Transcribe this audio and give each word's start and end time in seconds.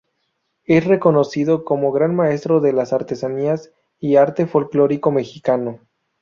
Es 0.63 0.85
reconocido 0.85 1.63
como 1.63 1.91
gran 1.91 2.15
maestro 2.15 2.59
de 2.59 2.73
las 2.73 2.91
artesanías 2.91 3.69
y 3.99 4.15
arte 4.15 4.47
folklórico 4.47 5.11
mexicano. 5.11 5.79